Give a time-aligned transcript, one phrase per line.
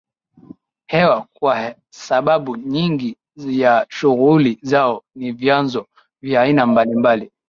[0.87, 3.15] hewa kwa sababu nyingi
[3.45, 5.87] ya shughuli zao ni vyanzo
[6.21, 7.31] vya aina mbali mbali